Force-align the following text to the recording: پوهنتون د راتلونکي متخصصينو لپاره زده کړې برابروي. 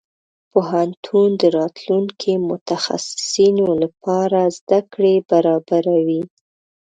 پوهنتون 0.51 1.29
د 1.41 1.43
راتلونکي 1.57 2.33
متخصصينو 2.49 3.67
لپاره 3.83 4.39
زده 4.57 4.79
کړې 4.93 5.15
برابروي. 5.29 6.21